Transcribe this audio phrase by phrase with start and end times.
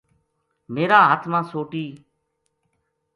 [0.73, 1.85] میر ا ہاتھ ما سوٹی